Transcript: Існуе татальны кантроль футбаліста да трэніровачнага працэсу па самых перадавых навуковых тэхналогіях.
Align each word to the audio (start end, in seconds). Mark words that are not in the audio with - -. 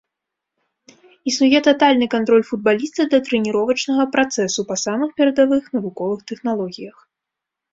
Існуе 1.31 1.59
татальны 1.67 2.07
кантроль 2.15 2.45
футбаліста 2.49 3.01
да 3.11 3.17
трэніровачнага 3.27 4.03
працэсу 4.17 4.61
па 4.71 4.75
самых 4.85 5.09
перадавых 5.21 5.63
навуковых 5.77 6.19
тэхналогіях. 6.33 6.97